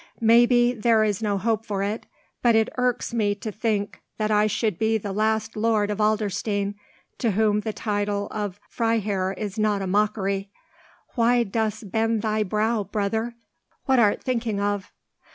Maybe, 0.19 0.73
there 0.73 1.03
is 1.03 1.21
no 1.21 1.37
help 1.37 1.63
for 1.63 1.83
it; 1.83 2.07
but 2.41 2.55
it 2.55 2.69
irks 2.75 3.13
me 3.13 3.35
to 3.35 3.51
think 3.51 4.01
that 4.17 4.31
I 4.31 4.47
should 4.47 4.79
be 4.79 4.97
the 4.97 5.11
last 5.13 5.55
Lord 5.55 5.91
of 5.91 5.99
Adlerstein 5.99 6.73
to 7.19 7.29
whom 7.29 7.59
the 7.59 7.71
title 7.71 8.27
of 8.31 8.59
Freiherr 8.67 9.33
is 9.33 9.59
not 9.59 9.83
a 9.83 9.85
mockery. 9.85 10.49
Why 11.13 11.43
dost 11.43 11.91
bend 11.91 12.23
thy 12.23 12.41
brow, 12.41 12.83
brother? 12.83 13.35
What 13.85 13.99
art 13.99 14.23
thinking 14.23 14.59
of?" 14.59 14.91